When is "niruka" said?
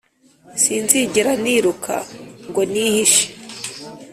1.43-1.95